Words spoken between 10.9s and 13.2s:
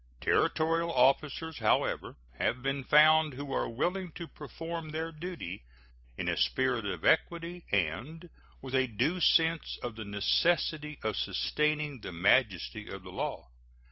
of sustaining the majesty of the